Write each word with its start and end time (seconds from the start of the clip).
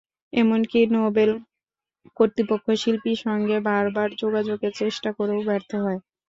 এমনকি 0.33 0.79
নোবেল 0.95 1.31
কর্তৃপক্ষ 2.17 2.65
শিল্পীর 2.81 3.19
সঙ্গে 3.25 3.57
বারবার 3.67 4.09
যোগাযোগের 4.21 4.73
চেষ্টা 4.77 5.09
করেও 5.17 5.39
ব্যর্থ 5.47 5.71
হয়। 5.83 5.99